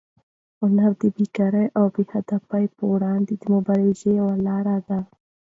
هنر 0.61 0.91
د 1.01 1.03
بېکارۍ 1.15 1.67
او 1.79 1.85
بې 1.93 2.03
هدفۍ 2.13 2.65
پر 2.75 2.83
وړاندې 2.93 3.33
د 3.37 3.43
مبارزې 3.53 4.09
یوه 4.19 4.35
لاره 4.47 4.77
ده. 4.87 4.99